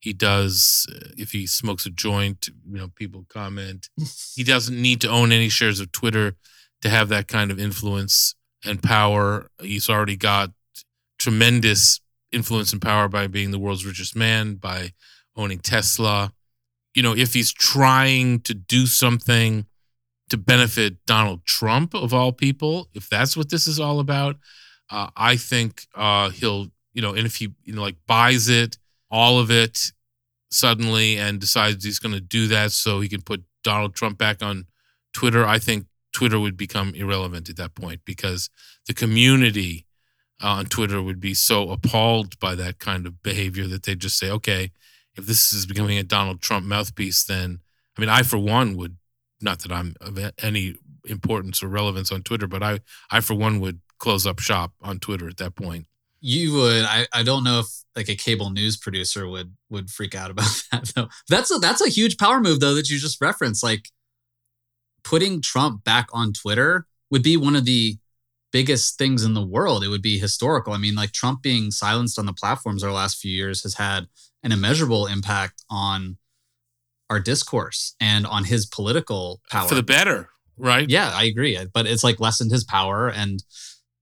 he 0.00 0.12
does, 0.12 0.86
uh, 0.94 1.08
if 1.16 1.32
he 1.32 1.46
smokes 1.46 1.86
a 1.86 1.90
joint, 1.90 2.48
you 2.48 2.78
know, 2.78 2.88
people 2.94 3.26
comment. 3.28 3.88
he 4.34 4.44
doesn't 4.44 4.80
need 4.80 5.00
to 5.00 5.08
own 5.08 5.32
any 5.32 5.48
shares 5.48 5.80
of 5.80 5.92
Twitter 5.92 6.36
to 6.82 6.88
have 6.88 7.08
that 7.08 7.28
kind 7.28 7.50
of 7.50 7.58
influence 7.58 8.34
and 8.64 8.82
power. 8.82 9.48
He's 9.60 9.88
already 9.88 10.16
got 10.16 10.50
tremendous 11.18 12.00
influence 12.32 12.72
and 12.72 12.82
power 12.82 13.08
by 13.08 13.26
being 13.26 13.50
the 13.50 13.58
world's 13.58 13.86
richest 13.86 14.14
man, 14.14 14.56
by 14.56 14.92
owning 15.36 15.58
Tesla. 15.58 16.32
You 16.94 17.02
know, 17.02 17.14
if 17.14 17.34
he's 17.34 17.52
trying 17.52 18.40
to 18.40 18.54
do 18.54 18.86
something 18.86 19.66
to 20.28 20.36
benefit 20.36 21.04
Donald 21.06 21.44
Trump 21.44 21.94
of 21.94 22.12
all 22.12 22.32
people, 22.32 22.88
if 22.94 23.08
that's 23.08 23.36
what 23.36 23.50
this 23.50 23.66
is 23.66 23.78
all 23.78 24.00
about, 24.00 24.36
uh, 24.90 25.08
I 25.16 25.36
think 25.36 25.86
uh, 25.94 26.30
he'll, 26.30 26.68
you 26.94 27.02
know, 27.02 27.14
and 27.14 27.26
if 27.26 27.36
he, 27.36 27.52
you 27.64 27.74
know, 27.74 27.82
like 27.82 27.96
buys 28.06 28.48
it, 28.48 28.78
all 29.10 29.38
of 29.38 29.50
it 29.50 29.92
suddenly 30.50 31.16
and 31.18 31.40
decides 31.40 31.84
he's 31.84 31.98
going 31.98 32.14
to 32.14 32.20
do 32.20 32.46
that 32.48 32.72
so 32.72 33.00
he 33.00 33.08
can 33.08 33.22
put 33.22 33.44
Donald 33.62 33.94
Trump 33.94 34.18
back 34.18 34.42
on 34.42 34.66
Twitter, 35.12 35.44
I 35.44 35.58
think 35.58 35.86
Twitter 36.12 36.38
would 36.38 36.56
become 36.56 36.94
irrelevant 36.94 37.48
at 37.48 37.56
that 37.56 37.74
point 37.74 38.00
because 38.04 38.48
the 38.86 38.94
community 38.94 39.86
uh, 40.42 40.48
on 40.48 40.66
Twitter 40.66 41.02
would 41.02 41.20
be 41.20 41.34
so 41.34 41.70
appalled 41.70 42.38
by 42.38 42.54
that 42.54 42.78
kind 42.78 43.06
of 43.06 43.22
behavior 43.22 43.66
that 43.66 43.82
they'd 43.82 44.00
just 44.00 44.18
say, 44.18 44.30
okay, 44.30 44.70
if 45.16 45.26
this 45.26 45.52
is 45.52 45.66
becoming 45.66 45.98
a 45.98 46.02
Donald 46.02 46.40
Trump 46.40 46.66
mouthpiece, 46.66 47.24
then 47.24 47.60
I 47.96 48.00
mean, 48.00 48.10
I 48.10 48.22
for 48.22 48.38
one 48.38 48.76
would 48.76 48.96
not 49.40 49.60
that 49.60 49.72
I'm 49.72 49.94
of 50.00 50.18
any 50.42 50.76
importance 51.04 51.62
or 51.62 51.68
relevance 51.68 52.12
on 52.12 52.22
Twitter, 52.22 52.46
but 52.46 52.62
I 52.62 52.80
I 53.10 53.20
for 53.20 53.34
one 53.34 53.60
would 53.60 53.80
close 53.98 54.26
up 54.26 54.38
shop 54.38 54.72
on 54.82 54.98
Twitter 54.98 55.28
at 55.28 55.36
that 55.38 55.54
point. 55.54 55.86
You 56.20 56.54
would. 56.54 56.84
I, 56.84 57.06
I 57.12 57.22
don't 57.22 57.44
know 57.44 57.60
if 57.60 57.66
like 57.94 58.08
a 58.08 58.14
cable 58.14 58.50
news 58.50 58.76
producer 58.76 59.28
would 59.28 59.54
would 59.70 59.90
freak 59.90 60.14
out 60.14 60.30
about 60.32 60.62
that 60.72 60.92
though. 60.94 61.08
That's 61.28 61.50
a 61.50 61.58
that's 61.58 61.84
a 61.84 61.88
huge 61.88 62.18
power 62.18 62.40
move 62.40 62.60
though 62.60 62.74
that 62.74 62.90
you 62.90 62.98
just 62.98 63.20
referenced. 63.20 63.62
Like 63.62 63.88
putting 65.04 65.40
Trump 65.40 65.84
back 65.84 66.08
on 66.12 66.32
Twitter 66.32 66.86
would 67.10 67.22
be 67.22 67.36
one 67.36 67.54
of 67.54 67.64
the 67.64 67.96
biggest 68.52 68.98
things 68.98 69.24
in 69.24 69.34
the 69.34 69.46
world. 69.46 69.84
It 69.84 69.88
would 69.88 70.02
be 70.02 70.18
historical. 70.18 70.72
I 70.72 70.78
mean, 70.78 70.94
like 70.94 71.12
Trump 71.12 71.42
being 71.42 71.70
silenced 71.70 72.18
on 72.18 72.26
the 72.26 72.32
platforms 72.32 72.82
the 72.82 72.90
last 72.90 73.18
few 73.18 73.30
years 73.30 73.62
has 73.62 73.74
had 73.74 74.06
an 74.42 74.52
immeasurable 74.52 75.06
impact 75.06 75.62
on 75.70 76.16
our 77.10 77.20
discourse 77.20 77.94
and 78.00 78.26
on 78.26 78.44
his 78.44 78.66
political 78.66 79.40
power. 79.50 79.68
For 79.68 79.74
the 79.74 79.82
better, 79.82 80.28
right? 80.56 80.88
Yeah, 80.88 81.10
I 81.14 81.24
agree. 81.24 81.58
But 81.72 81.86
it's 81.86 82.02
like 82.02 82.18
lessened 82.20 82.50
his 82.50 82.64
power. 82.64 83.08
And 83.08 83.42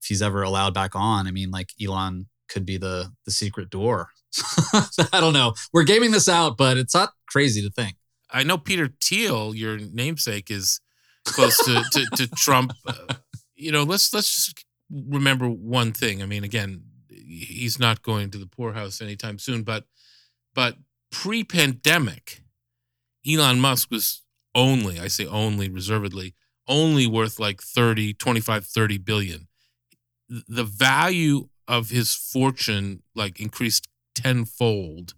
if 0.05 0.09
he's 0.09 0.21
ever 0.21 0.43
allowed 0.43 0.75
back 0.75 0.91
on, 0.93 1.25
I 1.25 1.31
mean, 1.31 1.49
like 1.49 1.71
Elon 1.83 2.27
could 2.47 2.63
be 2.63 2.77
the 2.77 3.11
the 3.25 3.31
secret 3.31 3.71
door. 3.71 4.09
I 5.11 5.19
don't 5.19 5.33
know. 5.33 5.53
We're 5.73 5.83
gaming 5.83 6.11
this 6.11 6.29
out, 6.29 6.57
but 6.57 6.77
it's 6.77 6.93
not 6.93 7.09
crazy 7.27 7.61
to 7.63 7.71
think. 7.71 7.95
I 8.29 8.43
know 8.43 8.57
Peter 8.57 8.89
Thiel, 9.03 9.55
your 9.55 9.79
namesake, 9.79 10.51
is 10.51 10.79
close 11.25 11.57
to, 11.65 11.83
to, 11.91 12.05
to 12.17 12.27
Trump. 12.35 12.73
Uh, 12.85 13.15
you 13.55 13.71
know, 13.71 13.81
let's 13.81 14.13
let's 14.13 14.35
just 14.35 14.65
remember 14.91 15.49
one 15.49 15.91
thing. 15.91 16.21
I 16.21 16.27
mean, 16.27 16.43
again, 16.43 16.83
he's 17.09 17.79
not 17.79 18.03
going 18.03 18.29
to 18.31 18.37
the 18.37 18.45
poorhouse 18.45 19.01
anytime 19.01 19.39
soon, 19.39 19.63
but 19.63 19.85
but 20.53 20.77
pre-pandemic, 21.11 22.43
Elon 23.27 23.59
Musk 23.59 23.89
was 23.89 24.21
only, 24.53 24.99
I 24.99 25.07
say 25.07 25.25
only 25.25 25.67
reservedly, 25.67 26.35
only 26.67 27.07
worth 27.07 27.39
like 27.39 27.61
30, 27.61 28.13
25, 28.13 28.65
30 28.65 28.97
billion. 28.99 29.47
The 30.29 30.63
value 30.63 31.49
of 31.67 31.89
his 31.89 32.13
fortune 32.13 33.01
like 33.15 33.39
increased 33.39 33.87
tenfold 34.13 35.13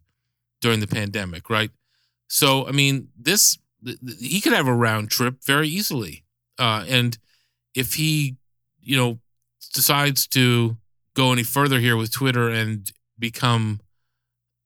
during 0.61 0.79
the 0.79 0.87
pandemic, 0.87 1.49
right? 1.49 1.71
So, 2.27 2.67
I 2.67 2.71
mean, 2.71 3.09
this 3.17 3.57
he 4.19 4.41
could 4.41 4.53
have 4.53 4.67
a 4.67 4.73
round 4.73 5.09
trip 5.09 5.43
very 5.45 5.67
easily. 5.67 6.25
Uh, 6.57 6.83
and 6.87 7.17
if 7.75 7.93
he, 7.93 8.37
you 8.81 8.97
know, 8.97 9.19
decides 9.73 10.27
to 10.27 10.77
go 11.13 11.31
any 11.31 11.43
further 11.43 11.79
here 11.79 11.95
with 11.95 12.11
Twitter 12.11 12.49
and 12.49 12.91
become 13.19 13.79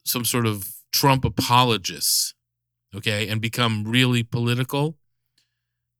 some 0.05 0.25
sort 0.25 0.45
of 0.45 0.73
Trump 0.91 1.25
apologist, 1.25 2.33
okay, 2.95 3.27
and 3.27 3.41
become 3.41 3.83
really 3.85 4.23
political, 4.23 4.97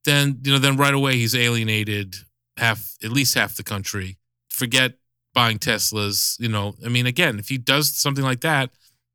then 0.04 0.40
you 0.42 0.52
know, 0.52 0.58
then 0.58 0.76
right 0.76 0.94
away 0.94 1.16
he's 1.16 1.34
alienated 1.34 2.16
half, 2.56 2.96
at 3.02 3.10
least 3.10 3.34
half 3.34 3.56
the 3.56 3.62
country. 3.62 4.18
Forget 4.52 4.94
buying 5.34 5.58
Teslas. 5.58 6.38
You 6.38 6.48
know, 6.48 6.74
I 6.84 6.88
mean, 6.88 7.06
again, 7.06 7.38
if 7.38 7.48
he 7.48 7.58
does 7.58 7.92
something 7.92 8.24
like 8.24 8.40
that, 8.40 8.70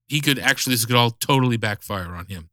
he 0.08 0.22
could 0.22 0.40
actually 0.40 0.74
this 0.74 0.86
could 0.86 0.96
all 0.96 1.12
totally 1.12 1.58
backfire 1.58 2.16
on 2.16 2.26
him. 2.26 2.50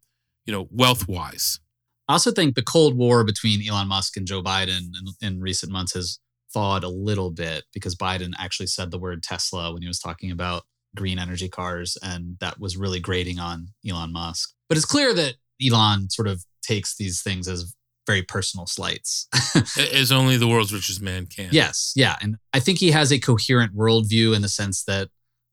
You 0.47 0.53
know, 0.53 0.69
wealth 0.71 1.09
wise. 1.09 1.61
I 2.09 2.15
also 2.15 2.33
think 2.33 2.55
the 2.55 2.63
Cold 2.63 2.97
War 2.97 3.25
between 3.25 3.67
Elon 3.67 3.89
Musk 3.89 4.17
and 4.17 4.27
Joe 4.27 4.43
Biden 4.43 4.91
in, 5.23 5.27
in 5.27 5.41
recent 5.41 5.73
months 5.73 5.95
has 5.95 6.19
thawed 6.53 6.85
a 6.85 6.89
little 6.89 7.31
bit 7.31 7.65
because 7.73 7.97
Biden 7.97 8.33
actually 8.39 8.67
said 8.67 8.91
the 8.91 8.99
word 8.99 9.23
Tesla 9.23 9.73
when 9.73 9.83
he 9.83 9.89
was 9.89 9.99
talking 9.99 10.31
about 10.31 10.65
green 10.95 11.19
energy 11.19 11.49
cars, 11.49 11.97
and 12.03 12.37
that 12.41 12.61
was 12.61 12.77
really 12.77 13.01
grating 13.01 13.39
on 13.39 13.69
Elon 13.89 14.13
Musk. 14.13 14.53
But 14.69 14.77
it's 14.77 14.87
clear 14.87 15.15
that 15.15 15.35
Elon 15.65 16.11
sort 16.11 16.29
of 16.29 16.45
takes 16.63 16.97
these 16.97 17.23
things 17.23 17.49
as 17.49 17.75
very 18.07 18.23
personal 18.23 18.67
slights. 18.67 19.29
as 19.93 20.13
only 20.13 20.37
the 20.37 20.49
world's 20.49 20.73
richest 20.73 21.03
man 21.03 21.27
can. 21.27 21.49
Yes. 21.53 21.93
Yeah. 21.97 22.17
And 22.21 22.37
I 22.53 22.61
think 22.61 22.79
he 22.79 22.91
has 22.91 23.13
a 23.13 23.19
coherent 23.19 23.75
worldview 23.75 24.35
in 24.35 24.43
the 24.43 24.49
sense 24.49 24.85
that 24.85 25.09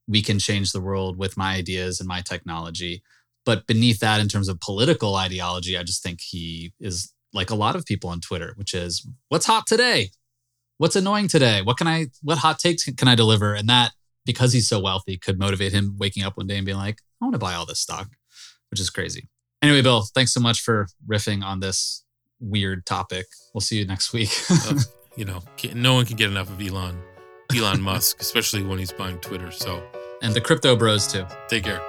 we 0.07 0.21
can 0.21 0.39
change 0.39 0.71
the 0.71 0.81
world 0.81 1.17
with 1.17 1.37
my 1.37 1.55
ideas 1.55 1.99
and 1.99 2.07
my 2.07 2.21
technology. 2.21 3.01
But 3.45 3.65
beneath 3.65 3.99
that, 3.99 4.19
in 4.19 4.27
terms 4.27 4.49
of 4.49 4.59
political 4.59 5.15
ideology, 5.15 5.77
I 5.77 5.83
just 5.83 6.03
think 6.03 6.21
he 6.21 6.73
is 6.79 7.13
like 7.33 7.49
a 7.49 7.55
lot 7.55 7.75
of 7.75 7.85
people 7.85 8.09
on 8.09 8.19
Twitter, 8.19 8.53
which 8.55 8.73
is 8.73 9.07
what's 9.29 9.45
hot 9.45 9.65
today? 9.65 10.09
What's 10.77 10.95
annoying 10.95 11.27
today? 11.27 11.61
What 11.61 11.77
can 11.77 11.87
I, 11.87 12.07
what 12.21 12.39
hot 12.39 12.59
takes 12.59 12.83
can 12.83 13.07
I 13.07 13.15
deliver? 13.15 13.53
And 13.53 13.69
that, 13.69 13.91
because 14.25 14.53
he's 14.53 14.67
so 14.67 14.79
wealthy, 14.79 15.17
could 15.17 15.39
motivate 15.39 15.71
him 15.71 15.95
waking 15.97 16.23
up 16.23 16.37
one 16.37 16.47
day 16.47 16.57
and 16.57 16.65
being 16.65 16.77
like, 16.77 16.99
I 17.21 17.25
want 17.25 17.33
to 17.33 17.39
buy 17.39 17.53
all 17.53 17.65
this 17.65 17.79
stock, 17.79 18.09
which 18.69 18.79
is 18.79 18.89
crazy. 18.89 19.29
Anyway, 19.61 19.81
Bill, 19.81 20.03
thanks 20.13 20.33
so 20.33 20.39
much 20.39 20.61
for 20.61 20.87
riffing 21.07 21.43
on 21.43 21.59
this 21.59 22.03
weird 22.41 22.85
topic. 22.85 23.27
We'll 23.53 23.61
see 23.61 23.77
you 23.77 23.85
next 23.85 24.13
week. 24.13 24.29
uh, 24.49 24.79
you 25.15 25.25
know, 25.25 25.41
no 25.73 25.93
one 25.93 26.05
can 26.05 26.17
get 26.17 26.29
enough 26.29 26.49
of 26.49 26.61
Elon, 26.61 26.97
Elon 27.55 27.81
Musk, 27.89 28.21
especially 28.21 28.63
when 28.63 28.79
he's 28.79 28.91
buying 28.91 29.19
Twitter. 29.19 29.51
So, 29.51 29.83
and 30.21 30.33
the 30.33 30.41
crypto 30.41 30.75
bros 30.75 31.07
too. 31.07 31.25
Take 31.47 31.63
care. 31.63 31.81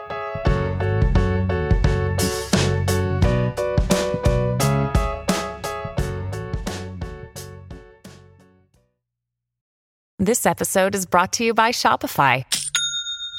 This 10.18 10.47
episode 10.47 10.94
is 10.94 11.04
brought 11.04 11.32
to 11.32 11.44
you 11.44 11.52
by 11.52 11.73
Shopify. 11.73 12.44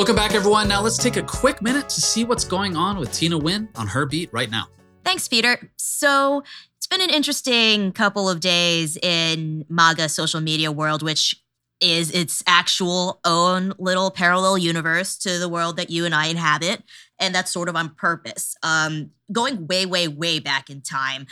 Welcome 0.00 0.16
back, 0.16 0.34
everyone. 0.34 0.66
Now 0.66 0.80
let's 0.80 0.96
take 0.96 1.18
a 1.18 1.22
quick 1.22 1.60
minute 1.60 1.90
to 1.90 2.00
see 2.00 2.24
what's 2.24 2.42
going 2.42 2.74
on 2.74 2.96
with 2.96 3.12
Tina 3.12 3.38
Nguyen 3.38 3.68
on 3.76 3.86
her 3.86 4.06
beat 4.06 4.32
right 4.32 4.50
now. 4.50 4.66
Thanks, 5.04 5.28
Peter. 5.28 5.70
So 5.76 6.42
it's 6.78 6.86
been 6.86 7.02
an 7.02 7.10
interesting 7.10 7.92
couple 7.92 8.26
of 8.26 8.40
days 8.40 8.96
in 8.96 9.66
MAGA 9.68 10.08
social 10.08 10.40
media 10.40 10.72
world, 10.72 11.02
which 11.02 11.44
is 11.82 12.10
its 12.12 12.42
actual 12.46 13.20
own 13.26 13.74
little 13.78 14.10
parallel 14.10 14.56
universe 14.56 15.18
to 15.18 15.38
the 15.38 15.50
world 15.50 15.76
that 15.76 15.90
you 15.90 16.06
and 16.06 16.14
I 16.14 16.28
inhabit. 16.28 16.82
And 17.18 17.34
that's 17.34 17.50
sort 17.50 17.68
of 17.68 17.76
on 17.76 17.94
purpose. 17.94 18.56
Um, 18.62 19.10
going 19.30 19.66
way, 19.66 19.84
way, 19.84 20.08
way 20.08 20.38
back 20.38 20.70
in 20.70 20.80
time, 20.80 21.26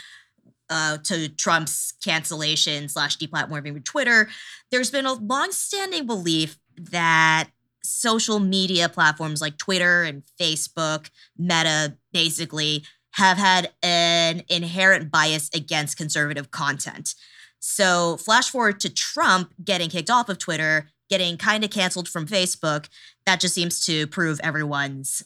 uh, 0.69 0.99
to 1.05 1.27
Trump's 1.29 1.93
cancellation 2.03 2.87
slash 2.87 3.17
deplatforming 3.17 3.75
of 3.75 3.83
Twitter, 3.83 4.29
there's 4.69 4.91
been 4.91 5.07
a 5.07 5.13
long-standing 5.13 6.05
belief 6.05 6.59
that 6.77 7.49
social 7.83 8.39
media 8.39 8.89
platforms 8.89 9.41
like 9.41 9.57
Twitter 9.57 10.03
and 10.03 10.23
Facebook, 10.39 11.09
Meta, 11.37 11.95
basically 12.11 12.83
have 13.11 13.37
had 13.37 13.71
an 13.81 14.43
inherent 14.49 15.11
bias 15.11 15.49
against 15.53 15.97
conservative 15.97 16.51
content. 16.51 17.15
So, 17.59 18.17
flash 18.17 18.49
forward 18.49 18.79
to 18.81 18.89
Trump 18.89 19.53
getting 19.63 19.89
kicked 19.89 20.09
off 20.09 20.29
of 20.29 20.37
Twitter, 20.37 20.89
getting 21.09 21.37
kind 21.37 21.63
of 21.63 21.69
canceled 21.69 22.07
from 22.07 22.25
Facebook. 22.25 22.87
That 23.25 23.39
just 23.39 23.53
seems 23.53 23.85
to 23.85 24.07
prove 24.07 24.39
everyone's, 24.41 25.23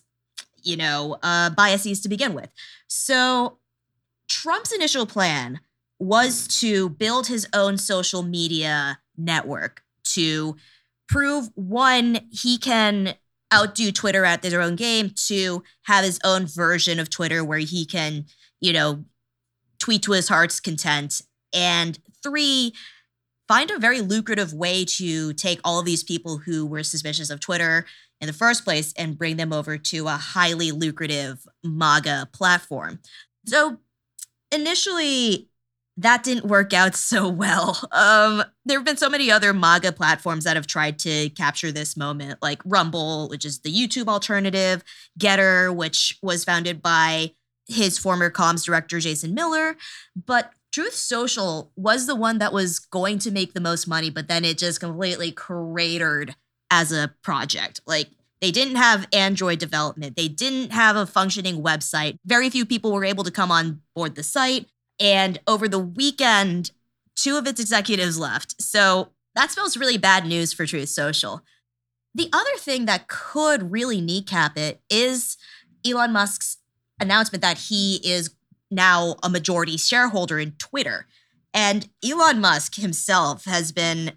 you 0.64 0.76
know, 0.76 1.18
uh, 1.22 1.52
biases 1.52 2.02
to 2.02 2.10
begin 2.10 2.34
with. 2.34 2.50
So, 2.88 3.60
Trump's 4.28 4.72
initial 4.72 5.06
plan 5.06 5.60
was 6.00 6.48
to 6.60 6.90
build 6.90 7.28
his 7.28 7.48
own 7.54 7.78
social 7.78 8.24
media 8.24 9.00
network 9.16 9.84
to 10.04 10.56
prove 11.08 11.50
one, 11.56 12.20
he 12.32 12.58
can 12.58 13.16
outdo 13.54 13.92
Twitter 13.92 14.26
at 14.26 14.42
their 14.42 14.62
own 14.62 14.76
game, 14.76 15.12
two, 15.16 15.64
have 15.84 16.04
his 16.04 16.20
own 16.24 16.46
version 16.46 17.00
of 17.00 17.10
Twitter 17.10 17.44
where 17.44 17.60
he 17.60 17.86
can, 17.86 18.26
you 18.60 18.74
know, 18.74 19.06
tweet 19.80 20.02
to 20.04 20.14
his 20.14 20.30
heart's 20.30 20.60
content, 20.60 21.22
and 21.54 22.00
three, 22.24 22.74
find 23.48 23.70
a 23.70 23.78
very 23.78 24.02
lucrative 24.02 24.54
way 24.54 24.86
to 24.86 25.34
take 25.34 25.60
all 25.64 25.80
of 25.80 25.86
these 25.86 26.04
people 26.04 26.38
who 26.38 26.66
were 26.66 26.84
suspicious 26.84 27.30
of 27.30 27.40
Twitter 27.40 27.86
in 28.22 28.28
the 28.28 28.34
first 28.34 28.64
place 28.64 28.94
and 28.98 29.18
bring 29.18 29.36
them 29.36 29.52
over 29.52 29.78
to 29.78 30.08
a 30.08 30.12
highly 30.12 30.72
lucrative 30.72 31.46
MAGA 31.64 32.30
platform. 32.32 33.00
So 33.46 33.78
initially, 34.52 35.50
that 35.98 36.24
didn't 36.24 36.46
work 36.46 36.74
out 36.74 36.96
so 36.96 37.28
well. 37.30 37.80
Um, 37.92 38.44
there 38.66 38.80
have 38.80 38.86
been 38.86 38.98
so 38.98 39.10
many 39.10 39.30
other 39.30 39.54
MAGA 39.54 39.92
platforms 39.92 40.44
that 40.44 40.56
have 40.56 40.68
tried 40.68 40.98
to 41.00 41.30
capture 41.30 41.72
this 41.72 41.96
moment, 41.96 42.42
like 42.42 42.62
Rumble, 42.66 43.30
which 43.30 43.46
is 43.46 43.60
the 43.60 43.74
YouTube 43.74 44.08
alternative, 44.08 44.84
Gettr, 45.20 45.74
which 45.74 46.18
was 46.22 46.44
founded 46.44 46.82
by 46.82 47.34
his 47.68 47.98
former 47.98 48.30
comms 48.30 48.66
director, 48.66 49.00
Jason 49.00 49.34
Miller. 49.34 49.78
But 50.16 50.52
Truth 50.72 50.96
Social 50.96 51.72
was 51.76 52.08
the 52.08 52.16
one 52.16 52.40
that 52.40 52.52
was 52.52 52.80
going 52.80 53.20
to 53.20 53.32
make 53.32 53.54
the 53.54 53.62
most 53.62 53.88
money, 53.88 54.10
but 54.10 54.28
then 54.28 54.44
it 54.44 54.58
just 54.58 54.80
completely 54.80 55.32
cratered 55.32 56.36
as 56.72 56.92
a 56.92 57.14
project. 57.22 57.82
Like, 57.86 58.10
they 58.42 58.52
didn't 58.52 58.76
have 58.76 59.08
Android 59.14 59.60
development. 59.60 60.18
They 60.18 60.28
didn't 60.28 60.72
have 60.72 60.98
a 60.98 61.06
functioning 61.06 61.64
website. 61.64 62.18
Very 62.26 62.50
few 62.50 62.66
people 62.66 62.92
were 62.92 63.06
able 63.06 63.24
to 63.24 63.32
come 63.32 63.52
on 63.52 63.82
board 63.96 64.16
the 64.16 64.24
site. 64.24 64.68
And 65.04 65.40
over 65.46 65.68
the 65.68 65.80
weekend, 65.80 66.72
two 67.16 67.38
of 67.38 67.46
its 67.46 67.60
executives 67.60 68.18
left. 68.18 68.60
So 68.62 69.10
that 69.36 69.52
spells 69.52 69.76
really 69.76 69.98
bad 69.98 70.26
news 70.26 70.54
for 70.54 70.66
Truth 70.66 70.90
Social. 70.90 71.42
The 72.16 72.30
other 72.32 72.58
thing 72.58 72.86
that 72.86 73.08
could 73.08 73.72
really 73.72 74.00
kneecap 74.00 74.58
it 74.58 74.82
is 74.90 75.36
Elon 75.86 76.14
Musk's 76.14 76.58
announcement 77.00 77.42
that 77.42 77.58
he 77.58 78.00
is 78.04 78.34
now 78.72 79.18
a 79.22 79.30
majority 79.30 79.78
shareholder 79.78 80.40
in 80.40 80.54
Twitter. 80.54 81.06
And 81.54 81.90
Elon 82.04 82.40
Musk 82.40 82.76
himself 82.76 83.46
has 83.46 83.72
been 83.72 84.14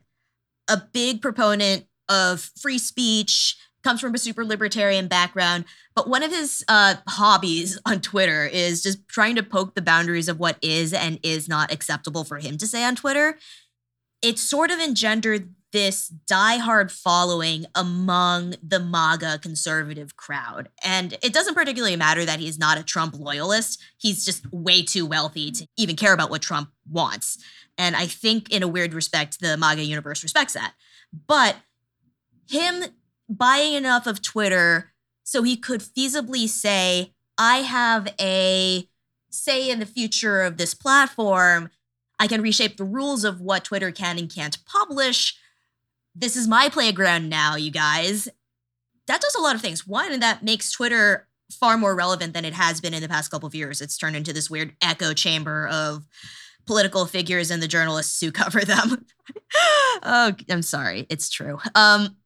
a 0.68 0.82
big 0.92 1.20
proponent 1.20 1.86
of 2.08 2.50
free 2.60 2.78
speech, 2.78 3.56
comes 3.86 4.00
from 4.00 4.16
a 4.16 4.18
super 4.18 4.44
libertarian 4.44 5.06
background, 5.06 5.64
but 5.94 6.08
one 6.08 6.24
of 6.24 6.32
his 6.32 6.64
uh, 6.66 6.96
hobbies 7.08 7.78
on 7.86 8.00
Twitter 8.00 8.44
is 8.44 8.82
just 8.82 9.06
trying 9.06 9.36
to 9.36 9.44
poke 9.44 9.76
the 9.76 9.82
boundaries 9.82 10.28
of 10.28 10.40
what 10.40 10.58
is 10.60 10.92
and 10.92 11.20
is 11.22 11.48
not 11.48 11.72
acceptable 11.72 12.24
for 12.24 12.38
him 12.38 12.58
to 12.58 12.66
say 12.66 12.82
on 12.82 12.96
Twitter. 12.96 13.38
It 14.22 14.40
sort 14.40 14.72
of 14.72 14.80
engendered 14.80 15.54
this 15.70 16.12
diehard 16.28 16.90
following 16.90 17.66
among 17.76 18.54
the 18.60 18.80
MAGA 18.80 19.38
conservative 19.40 20.16
crowd. 20.16 20.68
And 20.82 21.16
it 21.22 21.32
doesn't 21.32 21.54
particularly 21.54 21.96
matter 21.96 22.24
that 22.24 22.40
he's 22.40 22.58
not 22.58 22.78
a 22.78 22.82
Trump 22.82 23.14
loyalist. 23.16 23.80
He's 23.98 24.24
just 24.24 24.50
way 24.52 24.82
too 24.82 25.06
wealthy 25.06 25.52
to 25.52 25.66
even 25.76 25.94
care 25.94 26.12
about 26.12 26.30
what 26.30 26.42
Trump 26.42 26.70
wants. 26.90 27.38
And 27.78 27.94
I 27.94 28.06
think, 28.06 28.50
in 28.50 28.64
a 28.64 28.68
weird 28.68 28.94
respect, 28.94 29.38
the 29.40 29.56
MAGA 29.56 29.84
universe 29.84 30.24
respects 30.24 30.54
that. 30.54 30.72
But 31.28 31.56
him 32.48 32.84
buying 33.28 33.75
enough 33.75 34.06
of 34.06 34.23
Twitter 34.23 34.92
so 35.25 35.42
he 35.42 35.56
could 35.56 35.80
feasibly 35.80 36.49
say, 36.49 37.12
I 37.38 37.59
have 37.59 38.14
a 38.21 38.88
say 39.30 39.71
in 39.71 39.80
the 39.80 39.87
future 39.87 40.42
of 40.42 40.56
this 40.56 40.75
platform. 40.75 41.71
I 42.18 42.26
can 42.26 42.40
reshape 42.40 42.76
the 42.76 42.85
rules 42.85 43.25
of 43.25 43.40
what 43.40 43.64
Twitter 43.64 43.90
can 43.90 44.18
and 44.18 44.33
can't 44.33 44.59
publish. 44.64 45.37
This 46.14 46.37
is 46.37 46.49
my 46.49 46.68
playground 46.68 47.28
now, 47.28 47.56
you 47.56 47.71
guys. 47.71 48.28
That 49.06 49.21
does 49.21 49.35
a 49.35 49.42
lot 49.42 49.54
of 49.54 49.61
things. 49.61 49.87
One, 49.87 50.18
that 50.21 50.42
makes 50.42 50.71
Twitter 50.71 51.28
far 51.52 51.76
more 51.76 51.95
relevant 51.95 52.33
than 52.33 52.45
it 52.45 52.54
has 52.54 52.80
been 52.80 52.95
in 52.95 53.02
the 53.02 53.09
past 53.09 53.30
couple 53.30 53.47
of 53.47 53.54
years. 53.54 53.80
It's 53.80 53.99
turned 53.99 54.16
into 54.16 54.33
this 54.33 54.50
weird 54.50 54.75
echo 54.80 55.12
chamber 55.12 55.68
of 55.68 56.04
political 56.66 57.06
figures 57.06 57.50
and 57.50 57.62
the 57.62 57.68
journalists 57.68 58.21
who 58.21 58.33
cover 58.33 58.64
them. 58.64 59.06
oh, 60.02 60.33
I'm 60.50 60.62
sorry. 60.62 61.06
It's 61.11 61.30
true. 61.30 61.59
Um, 61.75 62.16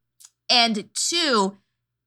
and 0.51 0.89
two, 0.95 1.57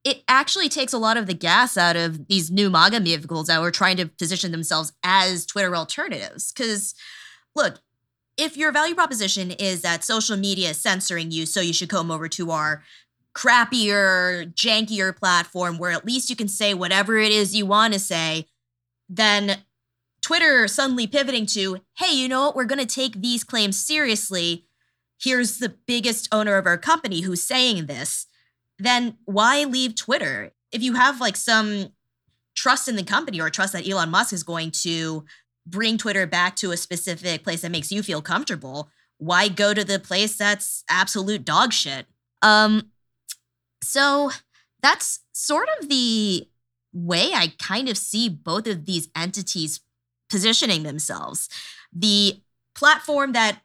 it 0.04 0.24
actually 0.28 0.70
takes 0.70 0.94
a 0.94 0.98
lot 0.98 1.18
of 1.18 1.28
the 1.28 1.34
gas 1.34 1.78
out 1.78 1.96
of 1.96 2.28
these 2.28 2.52
new 2.52 2.70
MAGA 2.70 3.00
vehicles 3.00 3.48
that 3.48 3.62
were 3.62 3.72
trying 3.72 3.98
to 3.98 4.06
position 4.06 4.52
themselves 4.52 4.92
as 5.04 5.46
Twitter 5.46 5.76
alternatives. 5.76 6.52
Because, 6.52 6.94
look, 7.56 7.80
if 8.36 8.58
your 8.58 8.72
value 8.72 8.96
proposition 8.96 9.52
is 9.52 9.82
that 9.82 10.04
social 10.04 10.36
media 10.36 10.72
is 10.72 10.82
censoring 10.82 11.32
you, 11.32 11.46
so 11.46 11.62
you 11.62 11.74
should 11.74 11.90
come 11.90 12.12
over 12.12 12.28
to 12.30 12.52
our 12.52 12.84
crappier, 13.34 14.54
jankier 14.54 15.16
platform 15.16 15.78
where 15.78 15.92
at 15.92 16.06
least 16.06 16.30
you 16.30 16.36
can 16.36 16.48
say 16.48 16.74
whatever 16.74 17.18
it 17.18 17.32
is 17.32 17.56
you 17.56 17.66
want 17.66 17.94
to 17.94 18.00
say, 18.00 18.46
then 19.10 19.60
Twitter 20.22 20.68
suddenly 20.68 21.08
pivoting 21.08 21.46
to, 21.46 21.80
hey, 21.98 22.14
you 22.14 22.28
know 22.28 22.46
what? 22.46 22.56
We're 22.56 22.66
going 22.66 22.80
to 22.80 22.86
take 22.86 23.22
these 23.22 23.44
claims 23.44 23.80
seriously. 23.80 24.66
Here's 25.22 25.58
the 25.58 25.76
biggest 25.88 26.28
owner 26.32 26.58
of 26.58 26.66
our 26.66 26.78
company 26.78 27.22
who's 27.22 27.44
saying 27.44 27.86
this 27.86 28.28
then 28.80 29.18
why 29.26 29.64
leave 29.64 29.96
Twitter? 29.96 30.52
If 30.72 30.82
you 30.82 30.94
have 30.94 31.20
like 31.22 31.36
some 31.36 31.94
trust 32.56 32.88
in 32.88 32.96
the 32.96 33.04
company 33.04 33.40
or 33.40 33.50
trust 33.50 33.74
that 33.74 33.88
Elon 33.88 34.10
Musk 34.10 34.34
is 34.34 34.44
going 34.44 34.72
to 34.72 35.26
bring 35.66 35.98
Twitter 35.98 36.28
back 36.28 36.56
to 36.58 36.72
a 36.72 36.78
specific 36.78 37.44
place 37.44 37.62
that 37.62 37.72
makes 37.72 37.92
you 37.92 38.04
feel 38.04 38.22
comfortable, 38.22 38.90
why 39.18 39.48
go 39.48 39.74
to 39.74 39.84
the 39.84 40.00
place 40.00 40.36
that's 40.36 40.84
absolute 40.90 41.46
dog 41.46 41.74
shit? 41.74 42.06
Um 42.42 42.92
so 43.82 44.32
that's 44.82 45.20
sort 45.34 45.68
of 45.80 45.90
the 45.90 46.48
way 46.94 47.32
I 47.34 47.54
kind 47.60 47.90
of 47.90 47.98
see 47.98 48.30
both 48.30 48.68
of 48.68 48.86
these 48.86 49.10
entities 49.16 49.82
positioning 50.30 50.84
themselves. 50.84 51.50
The 51.92 52.42
platform 52.76 53.34
that 53.34 53.62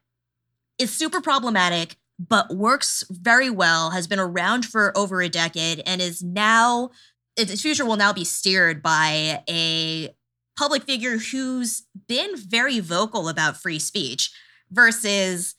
is 0.78 0.92
super 0.92 1.20
problematic 1.20 1.96
but 2.18 2.54
works 2.54 3.04
very 3.10 3.50
well, 3.50 3.90
has 3.90 4.06
been 4.06 4.18
around 4.18 4.66
for 4.66 4.96
over 4.96 5.22
a 5.22 5.28
decade, 5.28 5.82
and 5.86 6.00
is 6.00 6.22
now, 6.22 6.90
its 7.36 7.62
future 7.62 7.84
will 7.84 7.96
now 7.96 8.12
be 8.12 8.24
steered 8.24 8.82
by 8.82 9.42
a 9.48 10.14
public 10.56 10.82
figure 10.82 11.18
who's 11.18 11.84
been 12.08 12.36
very 12.36 12.80
vocal 12.80 13.28
about 13.28 13.56
free 13.56 13.78
speech 13.78 14.32
versus 14.70 15.54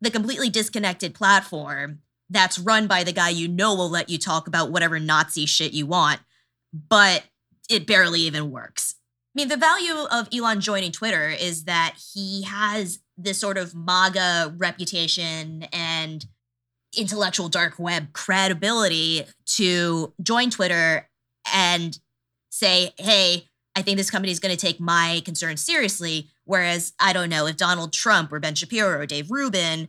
the 0.00 0.10
completely 0.10 0.50
disconnected 0.50 1.14
platform 1.14 2.00
that's 2.28 2.58
run 2.58 2.86
by 2.86 3.02
the 3.02 3.12
guy 3.12 3.30
you 3.30 3.48
know 3.48 3.74
will 3.74 3.88
let 3.88 4.10
you 4.10 4.18
talk 4.18 4.46
about 4.46 4.70
whatever 4.70 4.98
Nazi 4.98 5.46
shit 5.46 5.72
you 5.72 5.86
want, 5.86 6.20
but 6.72 7.24
it 7.70 7.86
barely 7.86 8.20
even 8.20 8.50
works. 8.50 8.96
I 9.34 9.40
mean, 9.40 9.48
the 9.48 9.56
value 9.56 10.06
of 10.10 10.28
Elon 10.32 10.60
joining 10.60 10.92
Twitter 10.92 11.28
is 11.28 11.64
that 11.64 11.94
he 12.14 12.42
has 12.42 13.00
this 13.18 13.38
sort 13.38 13.58
of 13.58 13.74
MAGA 13.74 14.54
reputation 14.56 15.64
and 15.72 15.85
intellectual 16.96 17.48
dark 17.48 17.78
web 17.78 18.12
credibility 18.12 19.24
to 19.44 20.12
join 20.22 20.50
Twitter 20.50 21.08
and 21.52 21.98
say, 22.50 22.92
hey, 22.98 23.48
I 23.76 23.82
think 23.82 23.98
this 23.98 24.10
company 24.10 24.32
is 24.32 24.40
going 24.40 24.54
to 24.54 24.60
take 24.60 24.80
my 24.80 25.20
concerns 25.24 25.60
seriously. 25.60 26.30
Whereas 26.44 26.94
I 26.98 27.12
don't 27.12 27.28
know 27.28 27.46
if 27.46 27.56
Donald 27.56 27.92
Trump 27.92 28.32
or 28.32 28.40
Ben 28.40 28.54
Shapiro 28.54 28.98
or 28.98 29.06
Dave 29.06 29.30
Rubin 29.30 29.88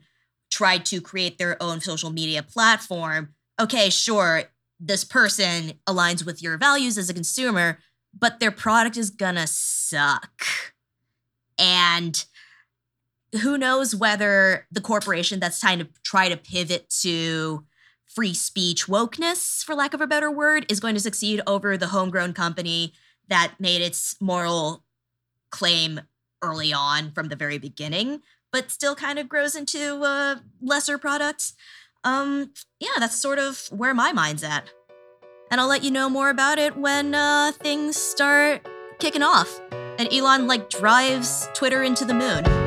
tried 0.51 0.85
to 0.85 1.01
create 1.01 1.37
their 1.37 1.61
own 1.61 1.79
social 1.79 2.09
media 2.09 2.43
platform. 2.43 3.33
Okay, 3.59 3.89
sure, 3.89 4.43
this 4.79 5.03
person 5.03 5.73
aligns 5.87 6.25
with 6.25 6.41
your 6.41 6.57
values 6.57 6.97
as 6.97 7.09
a 7.09 7.13
consumer, 7.13 7.79
but 8.17 8.39
their 8.39 8.51
product 8.51 8.97
is 8.97 9.09
gonna 9.09 9.47
suck. 9.47 10.43
And 11.57 12.23
who 13.41 13.57
knows 13.57 13.95
whether 13.95 14.65
the 14.71 14.81
corporation 14.81 15.39
that's 15.39 15.59
trying 15.59 15.79
to 15.79 15.87
try 16.03 16.29
to 16.29 16.37
pivot 16.37 16.89
to 17.01 17.65
free 18.05 18.33
speech 18.33 18.87
wokeness, 18.87 19.63
for 19.63 19.75
lack 19.75 19.93
of 19.93 20.01
a 20.01 20.07
better 20.07 20.31
word, 20.31 20.65
is 20.69 20.79
going 20.79 20.95
to 20.95 21.01
succeed 21.01 21.41
over 21.45 21.77
the 21.77 21.87
homegrown 21.87 22.33
company 22.33 22.93
that 23.27 23.53
made 23.59 23.81
its 23.81 24.15
moral 24.21 24.83
claim 25.49 26.01
early 26.41 26.73
on 26.73 27.11
from 27.11 27.27
the 27.27 27.35
very 27.35 27.57
beginning, 27.57 28.21
but 28.51 28.71
still 28.71 28.95
kind 28.95 29.19
of 29.19 29.27
grows 29.27 29.55
into 29.55 30.01
uh, 30.03 30.37
lesser 30.61 30.97
products. 30.97 31.53
Um, 32.03 32.53
yeah, 32.79 32.89
that's 32.99 33.15
sort 33.15 33.39
of 33.39 33.67
where 33.71 33.93
my 33.93 34.13
mind's 34.13 34.43
at. 34.43 34.69
And 35.51 35.59
I'll 35.61 35.67
let 35.67 35.83
you 35.83 35.91
know 35.91 36.09
more 36.09 36.29
about 36.29 36.59
it 36.59 36.77
when 36.77 37.13
uh, 37.13 37.51
things 37.53 37.97
start 37.97 38.67
kicking 38.99 39.23
off 39.23 39.61
and 39.71 40.11
Elon 40.13 40.47
like 40.47 40.69
drives 40.69 41.47
Twitter 41.53 41.83
into 41.83 42.05
the 42.05 42.13
moon. 42.13 42.66